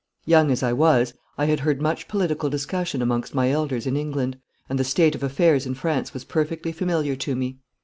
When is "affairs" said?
5.21-5.67